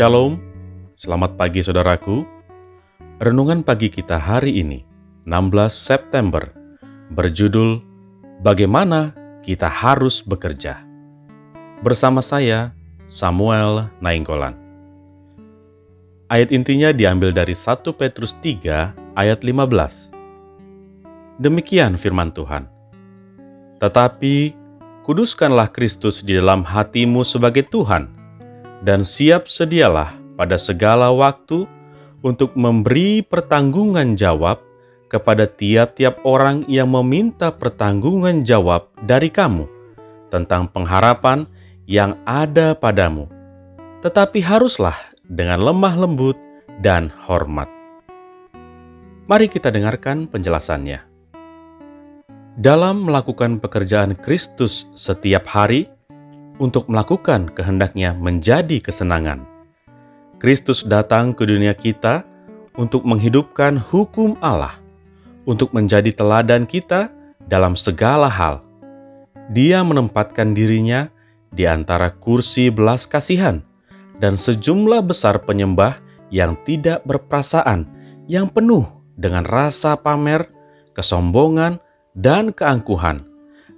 Shalom, 0.00 0.40
selamat 0.96 1.36
pagi 1.36 1.60
saudaraku. 1.60 2.24
Renungan 3.20 3.60
pagi 3.60 3.92
kita 3.92 4.16
hari 4.16 4.64
ini, 4.64 4.80
16 5.28 5.52
September, 5.68 6.40
berjudul 7.12 7.84
Bagaimana 8.40 9.12
Kita 9.44 9.68
Harus 9.68 10.24
Bekerja. 10.24 10.80
Bersama 11.84 12.24
saya, 12.24 12.72
Samuel 13.12 13.92
Nainggolan. 14.00 14.56
Ayat 16.32 16.48
intinya 16.48 16.96
diambil 16.96 17.36
dari 17.36 17.52
1 17.52 17.84
Petrus 17.92 18.32
3 18.40 18.96
ayat 19.20 19.44
15. 19.44 21.44
Demikian 21.44 22.00
firman 22.00 22.32
Tuhan. 22.32 22.64
Tetapi 23.84 24.56
kuduskanlah 25.04 25.68
Kristus 25.68 26.24
di 26.24 26.40
dalam 26.40 26.64
hatimu 26.64 27.20
sebagai 27.20 27.68
Tuhan, 27.68 28.16
dan 28.84 29.04
siap 29.04 29.48
sedialah 29.48 30.16
pada 30.36 30.56
segala 30.56 31.12
waktu 31.12 31.68
untuk 32.24 32.52
memberi 32.56 33.24
pertanggungan 33.24 34.16
jawab 34.16 34.60
kepada 35.10 35.44
tiap-tiap 35.44 36.22
orang 36.22 36.62
yang 36.70 36.92
meminta 36.94 37.50
pertanggungan 37.50 38.46
jawab 38.46 38.88
dari 39.04 39.28
kamu 39.28 39.66
tentang 40.30 40.70
pengharapan 40.70 41.44
yang 41.90 42.14
ada 42.22 42.78
padamu, 42.78 43.26
tetapi 44.00 44.38
haruslah 44.38 44.94
dengan 45.26 45.58
lemah 45.58 45.94
lembut 45.98 46.38
dan 46.78 47.10
hormat. 47.26 47.66
Mari 49.26 49.50
kita 49.50 49.74
dengarkan 49.74 50.30
penjelasannya. 50.30 51.02
Dalam 52.58 53.06
melakukan 53.06 53.58
pekerjaan 53.58 54.14
Kristus 54.18 54.86
setiap 54.94 55.46
hari, 55.46 55.86
untuk 56.60 56.86
melakukan 56.92 57.48
kehendaknya 57.56 58.12
menjadi 58.14 58.78
kesenangan. 58.78 59.48
Kristus 60.36 60.84
datang 60.84 61.32
ke 61.32 61.48
dunia 61.48 61.72
kita 61.72 62.22
untuk 62.76 63.02
menghidupkan 63.08 63.80
hukum 63.80 64.36
Allah, 64.44 64.76
untuk 65.48 65.72
menjadi 65.72 66.12
teladan 66.12 66.68
kita 66.68 67.08
dalam 67.48 67.74
segala 67.74 68.28
hal. 68.28 68.60
Dia 69.50 69.82
menempatkan 69.82 70.54
dirinya 70.54 71.10
di 71.50 71.66
antara 71.66 72.14
kursi 72.14 72.70
belas 72.70 73.08
kasihan 73.08 73.64
dan 74.22 74.38
sejumlah 74.38 75.02
besar 75.02 75.42
penyembah 75.42 75.98
yang 76.30 76.54
tidak 76.62 77.02
berperasaan, 77.08 77.88
yang 78.30 78.46
penuh 78.46 78.86
dengan 79.18 79.42
rasa 79.44 79.98
pamer, 79.98 80.46
kesombongan, 80.94 81.82
dan 82.14 82.54
keangkuhan. 82.54 83.26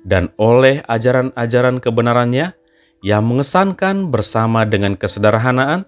Dan 0.02 0.28
oleh 0.36 0.82
ajaran-ajaran 0.90 1.78
kebenarannya, 1.78 2.52
yang 3.02 3.26
mengesankan 3.26 4.08
bersama 4.08 4.62
dengan 4.62 4.94
kesederhanaan, 4.94 5.82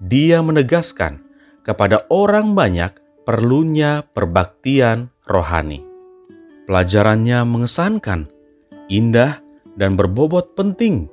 dia 0.00 0.40
menegaskan 0.40 1.20
kepada 1.64 2.04
orang 2.08 2.56
banyak 2.56 2.96
perlunya 3.28 4.04
perbaktian 4.16 5.12
rohani. 5.28 5.84
Pelajarannya 6.66 7.44
mengesankan, 7.46 8.26
indah, 8.88 9.38
dan 9.76 9.94
berbobot 9.94 10.56
penting, 10.56 11.06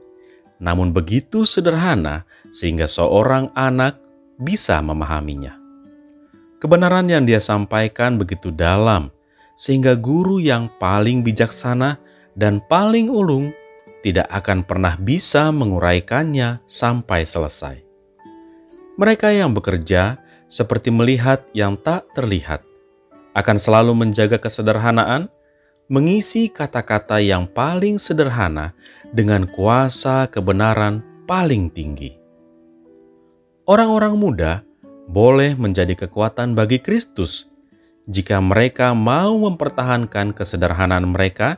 namun 0.63 0.95
begitu 0.95 1.43
sederhana 1.43 2.23
sehingga 2.55 2.87
seorang 2.87 3.51
anak 3.53 3.99
bisa 4.39 4.79
memahaminya. 4.79 5.59
Kebenaran 6.63 7.11
yang 7.11 7.27
dia 7.27 7.43
sampaikan 7.43 8.15
begitu 8.15 8.47
dalam, 8.47 9.11
sehingga 9.59 9.99
guru 9.99 10.39
yang 10.39 10.71
paling 10.79 11.21
bijaksana 11.21 11.99
dan 12.39 12.63
paling 12.71 13.11
ulung 13.11 13.51
tidak 14.03 14.27
akan 14.27 14.67
pernah 14.67 14.99
bisa 14.99 15.49
menguraikannya 15.55 16.59
sampai 16.67 17.23
selesai. 17.23 17.79
Mereka 18.99 19.31
yang 19.33 19.55
bekerja 19.55 20.21
seperti 20.51 20.93
melihat 20.93 21.41
yang 21.55 21.79
tak 21.79 22.05
terlihat, 22.13 22.61
akan 23.33 23.57
selalu 23.57 23.97
menjaga 23.97 24.37
kesederhanaan, 24.37 25.31
mengisi 25.89 26.51
kata-kata 26.51 27.17
yang 27.17 27.49
paling 27.49 27.97
sederhana 27.97 28.75
dengan 29.09 29.49
kuasa 29.49 30.29
kebenaran 30.29 31.01
paling 31.25 31.73
tinggi. 31.73 32.19
Orang-orang 33.65 34.19
muda 34.19 34.61
boleh 35.07 35.55
menjadi 35.55 35.95
kekuatan 35.95 36.53
bagi 36.53 36.77
Kristus 36.83 37.47
jika 38.11 38.43
mereka 38.43 38.91
mau 38.91 39.39
mempertahankan 39.39 40.35
kesederhanaan 40.35 41.07
mereka 41.15 41.55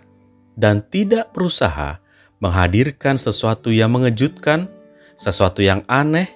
dan 0.53 0.85
tidak 0.87 1.33
berusaha 1.33 1.97
menghadirkan 2.43 3.15
sesuatu 3.15 3.71
yang 3.71 3.95
mengejutkan, 3.95 4.67
sesuatu 5.15 5.63
yang 5.63 5.83
aneh, 5.87 6.27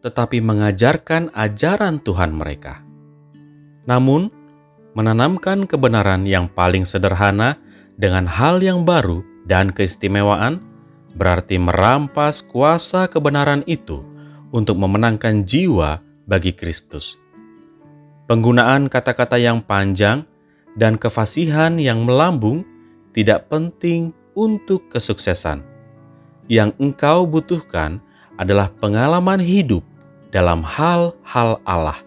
tetapi 0.00 0.40
mengajarkan 0.40 1.34
ajaran 1.34 2.00
Tuhan 2.00 2.32
mereka. 2.32 2.80
Namun, 3.84 4.30
menanamkan 4.96 5.68
kebenaran 5.68 6.24
yang 6.24 6.48
paling 6.48 6.88
sederhana 6.88 7.60
dengan 8.00 8.24
hal 8.24 8.64
yang 8.64 8.88
baru 8.88 9.20
dan 9.44 9.70
keistimewaan 9.70 10.60
berarti 11.16 11.56
merampas 11.56 12.44
kuasa 12.44 13.08
kebenaran 13.08 13.64
itu 13.68 14.04
untuk 14.52 14.76
memenangkan 14.76 15.44
jiwa 15.44 16.00
bagi 16.28 16.52
Kristus. 16.52 17.16
Penggunaan 18.26 18.90
kata-kata 18.90 19.38
yang 19.38 19.62
panjang 19.62 20.26
dan 20.74 21.00
kefasihan 21.00 21.78
yang 21.80 22.04
melambung 22.04 22.66
tidak 23.16 23.48
penting 23.48 24.12
untuk 24.36 24.86
kesuksesan. 24.92 25.64
Yang 26.46 26.78
engkau 26.78 27.26
butuhkan 27.26 27.98
adalah 28.38 28.70
pengalaman 28.78 29.42
hidup 29.42 29.82
dalam 30.30 30.62
hal-hal 30.62 31.58
Allah 31.66 31.98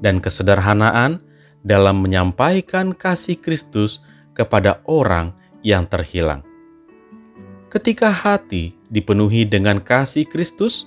dan 0.00 0.22
kesederhanaan 0.22 1.20
dalam 1.66 2.00
menyampaikan 2.00 2.94
kasih 2.94 3.36
Kristus 3.36 4.00
kepada 4.32 4.80
orang 4.88 5.34
yang 5.66 5.84
terhilang. 5.90 6.46
Ketika 7.68 8.08
hati 8.08 8.78
dipenuhi 8.94 9.42
dengan 9.42 9.82
kasih 9.82 10.22
Kristus, 10.30 10.86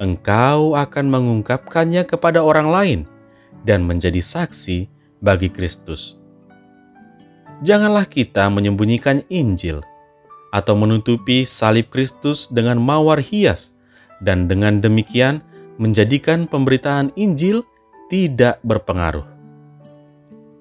engkau 0.00 0.72
akan 0.72 1.06
mengungkapkannya 1.12 2.08
kepada 2.08 2.40
orang 2.40 2.68
lain 2.72 3.00
dan 3.68 3.84
menjadi 3.84 4.24
saksi 4.24 4.88
bagi 5.20 5.52
Kristus. 5.52 6.16
Janganlah 7.60 8.08
kita 8.08 8.48
menyembunyikan 8.48 9.20
Injil 9.28 9.84
atau 10.54 10.78
menutupi 10.78 11.42
salib 11.42 11.90
Kristus 11.90 12.46
dengan 12.46 12.78
mawar 12.78 13.18
hias, 13.18 13.74
dan 14.22 14.46
dengan 14.46 14.78
demikian 14.78 15.42
menjadikan 15.82 16.46
pemberitaan 16.46 17.10
Injil 17.18 17.66
tidak 18.06 18.62
berpengaruh. 18.62 19.26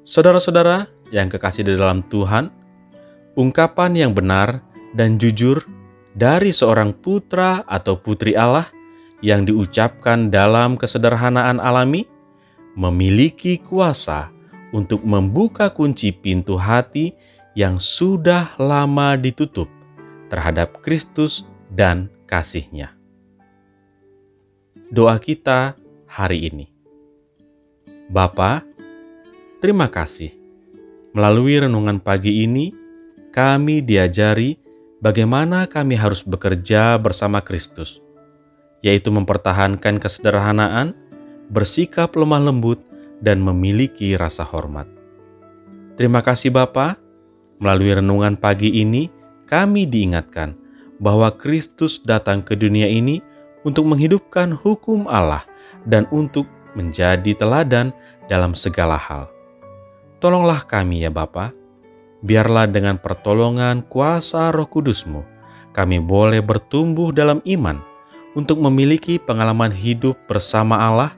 Saudara-saudara 0.03 0.89
yang 1.13 1.29
kekasih 1.29 1.69
di 1.69 1.77
dalam 1.77 2.01
Tuhan, 2.09 2.49
ungkapan 3.37 3.93
yang 3.93 4.17
benar 4.17 4.65
dan 4.97 5.21
jujur 5.21 5.61
dari 6.17 6.49
seorang 6.49 6.97
putra 6.97 7.61
atau 7.69 7.93
putri 7.93 8.33
Allah 8.33 8.65
yang 9.21 9.45
diucapkan 9.45 10.33
dalam 10.33 10.75
kesederhanaan 10.75 11.61
alami 11.61 12.09
memiliki 12.73 13.61
kuasa 13.61 14.33
untuk 14.73 15.05
membuka 15.05 15.69
kunci 15.69 16.09
pintu 16.09 16.57
hati 16.57 17.13
yang 17.53 17.77
sudah 17.77 18.57
lama 18.57 19.13
ditutup 19.13 19.69
terhadap 20.33 20.81
Kristus 20.81 21.45
dan 21.69 22.09
kasihnya. 22.25 22.89
Doa 24.89 25.21
kita 25.21 25.77
hari 26.09 26.49
ini. 26.49 26.73
Bapa, 28.09 28.65
terima 29.61 29.85
kasih. 29.93 30.33
Melalui 31.13 31.61
renungan 31.61 32.01
pagi 32.01 32.41
ini, 32.41 32.73
kami 33.29 33.85
diajari 33.85 34.57
bagaimana 35.05 35.69
kami 35.69 35.93
harus 35.93 36.25
bekerja 36.25 36.97
bersama 36.97 37.37
Kristus, 37.45 38.01
yaitu 38.81 39.13
mempertahankan 39.13 40.01
kesederhanaan, 40.01 40.97
bersikap 41.53 42.17
lemah 42.17 42.49
lembut, 42.49 42.81
dan 43.21 43.37
memiliki 43.37 44.17
rasa 44.17 44.41
hormat. 44.41 44.89
Terima 45.93 46.25
kasih 46.25 46.49
Bapa. 46.49 46.97
Melalui 47.61 47.93
renungan 47.95 48.33
pagi 48.35 48.81
ini, 48.81 49.07
kami 49.49 49.87
diingatkan 49.87 50.55
bahwa 51.03 51.33
Kristus 51.35 51.99
datang 51.99 52.39
ke 52.43 52.55
dunia 52.55 52.87
ini 52.87 53.19
untuk 53.67 53.87
menghidupkan 53.87 54.51
hukum 54.55 55.07
Allah 55.07 55.43
dan 55.87 56.07
untuk 56.11 56.47
menjadi 56.73 57.35
teladan 57.37 57.91
dalam 58.31 58.55
segala 58.55 58.95
hal. 58.97 59.29
Tolonglah 60.23 60.63
kami 60.63 61.03
ya 61.03 61.11
Bapa, 61.11 61.51
biarlah 62.23 62.71
dengan 62.71 62.95
pertolongan 62.95 63.83
kuasa 63.91 64.55
roh 64.55 64.67
kudusmu, 64.67 65.21
kami 65.75 65.99
boleh 65.99 66.39
bertumbuh 66.39 67.11
dalam 67.11 67.43
iman 67.43 67.83
untuk 68.33 68.63
memiliki 68.63 69.19
pengalaman 69.19 69.69
hidup 69.69 70.15
bersama 70.25 70.79
Allah 70.79 71.11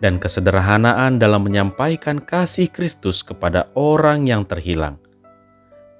dan 0.00 0.16
kesederhanaan 0.16 1.16
dalam 1.20 1.44
menyampaikan 1.44 2.20
kasih 2.20 2.68
Kristus 2.72 3.20
kepada 3.20 3.68
orang 3.76 4.28
yang 4.28 4.44
terhilang. 4.44 4.96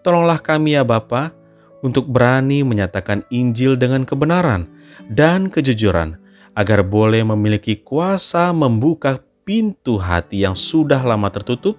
Tolonglah 0.00 0.40
kami 0.40 0.78
ya 0.78 0.84
Bapa, 0.86 1.35
untuk 1.86 2.10
berani 2.10 2.66
menyatakan 2.66 3.22
Injil 3.30 3.78
dengan 3.78 4.02
kebenaran 4.02 4.66
dan 5.14 5.46
kejujuran, 5.46 6.18
agar 6.58 6.82
boleh 6.82 7.22
memiliki 7.22 7.78
kuasa 7.78 8.50
membuka 8.50 9.22
pintu 9.46 9.94
hati 9.94 10.42
yang 10.42 10.58
sudah 10.58 10.98
lama 11.06 11.30
tertutup 11.30 11.78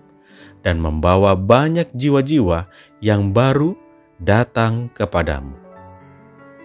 dan 0.64 0.80
membawa 0.80 1.36
banyak 1.36 1.92
jiwa-jiwa 1.92 2.72
yang 3.04 3.36
baru 3.36 3.76
datang 4.24 4.88
kepadamu. 4.96 5.52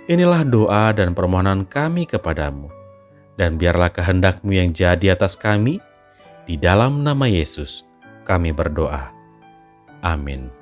Inilah 0.07 0.47
doa 0.47 0.95
dan 0.95 1.17
permohonan 1.19 1.67
kami 1.67 2.07
kepadamu, 2.07 2.71
dan 3.35 3.59
biarlah 3.59 3.91
kehendakmu 3.91 4.55
yang 4.55 4.71
jadi 4.71 5.19
atas 5.19 5.35
kami, 5.35 5.83
di 6.47 6.55
dalam 6.59 7.03
nama 7.03 7.27
Yesus 7.27 7.87
kami 8.23 8.55
berdoa. 8.55 9.11
Amin. 10.03 10.62